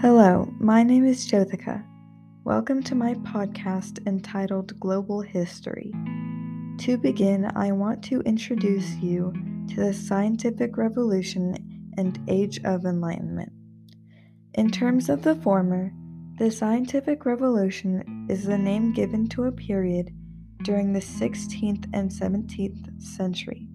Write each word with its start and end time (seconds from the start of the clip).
Hello, 0.00 0.52
my 0.58 0.82
name 0.82 1.06
is 1.06 1.26
Jothika. 1.26 1.82
Welcome 2.44 2.82
to 2.82 2.94
my 2.94 3.14
podcast 3.14 4.06
entitled 4.06 4.78
Global 4.78 5.22
History. 5.22 5.90
To 6.80 6.98
begin, 6.98 7.50
I 7.56 7.72
want 7.72 8.04
to 8.04 8.20
introduce 8.20 8.90
you 8.96 9.32
to 9.70 9.76
the 9.76 9.94
scientific 9.94 10.76
revolution 10.76 11.56
and 11.96 12.20
age 12.28 12.60
of 12.64 12.84
enlightenment. 12.84 13.50
In 14.52 14.70
terms 14.70 15.08
of 15.08 15.22
the 15.22 15.36
former, 15.36 15.90
the 16.38 16.50
scientific 16.50 17.24
revolution 17.24 18.26
is 18.28 18.44
the 18.44 18.58
name 18.58 18.92
given 18.92 19.26
to 19.30 19.44
a 19.44 19.52
period 19.52 20.10
during 20.62 20.92
the 20.92 21.00
16th 21.00 21.88
and 21.94 22.10
17th 22.10 23.02
century 23.02 23.66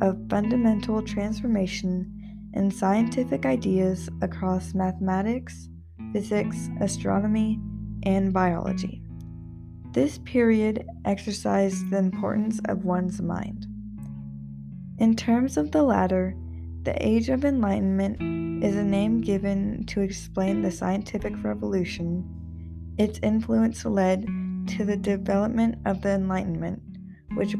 of 0.00 0.26
fundamental 0.30 1.02
transformation 1.02 2.15
in 2.56 2.70
scientific 2.70 3.44
ideas 3.44 4.08
across 4.22 4.74
mathematics, 4.74 5.68
physics, 6.12 6.70
astronomy, 6.80 7.60
and 8.04 8.32
biology. 8.32 9.02
This 9.92 10.18
period 10.24 10.86
exercised 11.04 11.90
the 11.90 11.98
importance 11.98 12.60
of 12.68 12.84
one's 12.84 13.20
mind. 13.20 13.66
In 14.98 15.14
terms 15.14 15.58
of 15.58 15.70
the 15.70 15.82
latter, 15.82 16.34
the 16.82 16.96
Age 17.06 17.28
of 17.28 17.44
Enlightenment 17.44 18.64
is 18.64 18.74
a 18.74 18.82
name 18.82 19.20
given 19.20 19.84
to 19.86 20.00
explain 20.00 20.62
the 20.62 20.70
scientific 20.70 21.34
revolution. 21.44 22.24
Its 22.96 23.20
influence 23.22 23.84
led 23.84 24.26
to 24.68 24.84
the 24.84 24.96
development 24.96 25.76
of 25.84 26.00
the 26.00 26.10
Enlightenment, 26.10 26.80
which, 27.34 27.54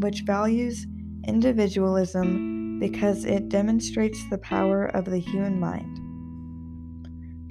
which 0.00 0.20
values 0.22 0.86
individualism 1.26 2.53
because 2.78 3.24
it 3.24 3.48
demonstrates 3.48 4.28
the 4.30 4.38
power 4.38 4.86
of 4.86 5.04
the 5.04 5.18
human 5.18 5.58
mind. 5.58 6.00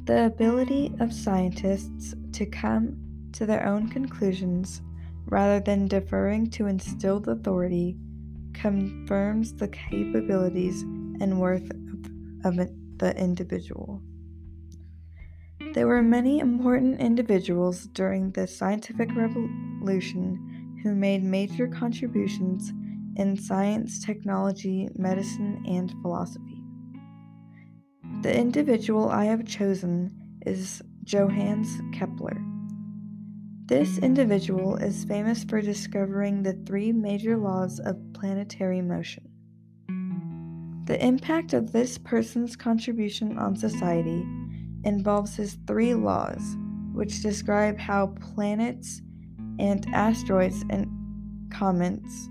The 0.05 0.25
ability 0.25 0.93
of 0.99 1.13
scientists 1.13 2.13
to 2.33 2.45
come 2.45 2.97
to 3.33 3.45
their 3.45 3.66
own 3.66 3.89
conclusions 3.89 4.81
rather 5.25 5.59
than 5.59 5.88
deferring 5.88 6.49
to 6.51 6.67
instilled 6.67 7.27
authority 7.27 7.97
confirms 8.53 9.53
the 9.53 9.67
capabilities 9.69 10.81
and 10.81 11.39
worth 11.39 11.69
of, 12.44 12.59
of 12.59 12.69
the 12.97 13.16
individual. 13.17 14.01
There 15.73 15.88
were 15.88 16.03
many 16.03 16.39
important 16.39 16.99
individuals 16.99 17.88
during 17.88 18.31
the 18.31 18.45
scientific 18.45 19.09
revolution 19.16 20.79
who 20.83 20.94
made 20.94 21.23
major 21.23 21.67
contributions 21.67 22.71
in 23.16 23.38
science, 23.38 24.03
technology, 24.03 24.89
medicine, 24.95 25.64
and 25.67 25.94
philosophy. 26.02 26.61
The 28.22 28.36
individual 28.36 29.09
I 29.09 29.25
have 29.25 29.45
chosen 29.45 30.11
is 30.45 30.81
Johannes 31.03 31.81
Kepler. 31.94 32.38
This 33.66 33.97
individual 33.97 34.75
is 34.75 35.06
famous 35.06 35.44
for 35.44 35.61
discovering 35.61 36.44
the 36.44 36.53
three 36.66 36.91
major 36.91 37.38
laws 37.38 37.80
of 37.80 37.97
planetary 38.14 38.81
motion. 38.81 39.30
The 40.86 41.02
impact 41.03 41.53
of 41.53 41.72
this 41.72 41.97
person's 41.97 42.58
contribution 42.58 43.38
on 43.38 43.56
society 43.56 44.25
involves 44.84 45.36
his 45.38 45.58
three 45.66 45.94
laws, 45.94 46.58
which 46.91 47.22
describe 47.22 47.80
how 47.80 48.08
planets 48.36 49.02
and 49.59 49.86
asteroids 49.94 50.64
and 50.69 50.88
comets 51.50 52.30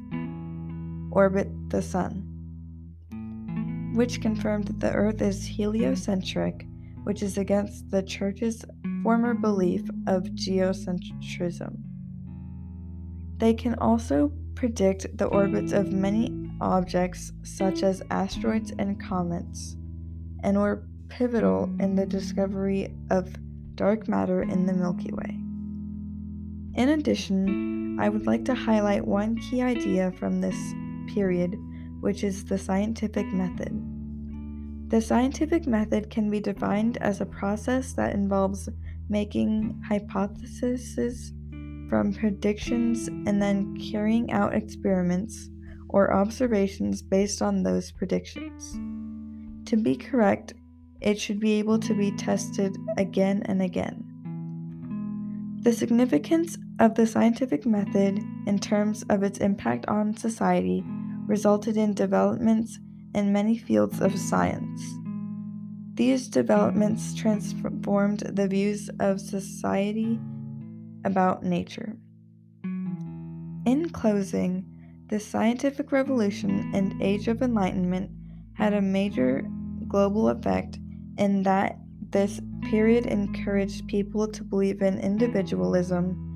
orbit 1.12 1.48
the 1.68 1.82
Sun 1.82 2.32
which 3.94 4.22
confirmed 4.22 4.66
that 4.66 4.80
the 4.80 4.92
Earth 4.92 5.20
is 5.20 5.46
heliocentric, 5.46 6.66
which 7.04 7.22
is 7.22 7.36
against 7.36 7.90
the 7.90 8.02
Church's 8.02 8.64
former 9.02 9.34
belief 9.34 9.82
of 10.06 10.24
geocentrism. 10.34 11.76
They 13.36 13.54
can 13.54 13.74
also 13.74 14.32
predict 14.54 15.18
the 15.18 15.26
orbits 15.26 15.72
of 15.72 15.92
many 15.92 16.50
objects, 16.60 17.32
such 17.42 17.82
as 17.82 18.02
asteroids 18.10 18.72
and 18.78 19.00
comets, 19.00 19.76
and 20.42 20.58
were 20.58 20.86
pivotal 21.08 21.64
in 21.78 21.94
the 21.94 22.06
discovery 22.06 22.94
of 23.10 23.34
dark 23.74 24.08
matter 24.08 24.42
in 24.42 24.64
the 24.66 24.72
Milky 24.72 25.10
Way. 25.12 25.38
In 26.80 26.88
addition, 26.88 27.98
I 28.00 28.08
would 28.08 28.26
like 28.26 28.44
to 28.46 28.54
highlight 28.54 29.06
one 29.06 29.36
key 29.36 29.60
idea 29.60 30.12
from 30.12 30.40
this 30.40 30.56
period 31.08 31.56
which 32.00 32.24
is 32.24 32.44
the 32.44 32.58
scientific 32.58 33.26
method. 33.32 33.72
The 34.90 35.00
scientific 35.00 35.66
method 35.66 36.10
can 36.10 36.30
be 36.30 36.40
defined 36.40 36.98
as 36.98 37.20
a 37.20 37.26
process 37.26 37.92
that 37.92 38.12
involves 38.12 38.68
making 39.08 39.80
hypotheses 39.88 41.32
from 41.88 42.12
predictions 42.12 43.06
and 43.06 43.40
then 43.40 43.76
carrying 43.76 44.32
out 44.32 44.54
experiments 44.54 45.48
or 45.88 46.12
observations 46.12 47.02
based 47.02 47.40
on 47.40 47.62
those 47.62 47.92
predictions. 47.92 48.72
To 49.70 49.76
be 49.76 49.94
correct, 49.94 50.54
it 51.00 51.20
should 51.20 51.38
be 51.38 51.52
able 51.52 51.78
to 51.78 51.94
be 51.94 52.10
tested 52.12 52.76
again 52.96 53.42
and 53.46 53.62
again. 53.62 54.08
The 55.62 55.72
significance 55.72 56.58
of 56.82 56.96
the 56.96 57.06
scientific 57.06 57.64
method 57.64 58.18
in 58.46 58.58
terms 58.58 59.04
of 59.08 59.22
its 59.22 59.38
impact 59.38 59.86
on 59.86 60.16
society 60.16 60.82
resulted 61.28 61.76
in 61.76 61.94
developments 61.94 62.80
in 63.14 63.32
many 63.32 63.56
fields 63.56 64.00
of 64.00 64.18
science. 64.18 64.82
These 65.94 66.26
developments 66.26 67.14
transformed 67.14 68.20
the 68.20 68.48
views 68.48 68.90
of 68.98 69.20
society 69.20 70.18
about 71.04 71.44
nature. 71.44 71.96
In 72.64 73.88
closing, 73.92 74.64
the 75.08 75.20
scientific 75.20 75.92
revolution 75.92 76.72
and 76.74 77.00
age 77.00 77.28
of 77.28 77.42
enlightenment 77.42 78.10
had 78.54 78.74
a 78.74 78.82
major 78.82 79.48
global 79.86 80.30
effect 80.30 80.80
in 81.16 81.44
that 81.44 81.78
this 82.10 82.40
period 82.62 83.06
encouraged 83.06 83.86
people 83.86 84.26
to 84.26 84.42
believe 84.42 84.82
in 84.82 84.98
individualism, 84.98 86.31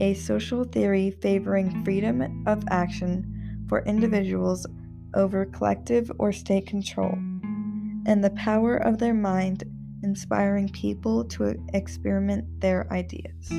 a 0.00 0.14
social 0.14 0.64
theory 0.64 1.10
favoring 1.22 1.84
freedom 1.84 2.44
of 2.46 2.62
action 2.70 3.64
for 3.68 3.84
individuals 3.84 4.66
over 5.14 5.46
collective 5.46 6.10
or 6.18 6.32
state 6.32 6.66
control, 6.66 7.12
and 8.06 8.22
the 8.22 8.30
power 8.36 8.76
of 8.76 8.98
their 8.98 9.14
mind 9.14 9.64
inspiring 10.02 10.68
people 10.68 11.24
to 11.24 11.56
experiment 11.72 12.44
their 12.60 12.92
ideas. 12.92 13.50